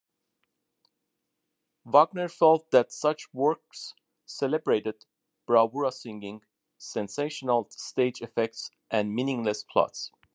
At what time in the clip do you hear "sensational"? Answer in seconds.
6.79-7.67